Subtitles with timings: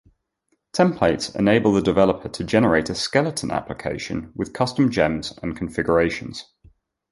[0.73, 6.45] Templates enable the developer to generate a skeleton application with custom gems and configurations.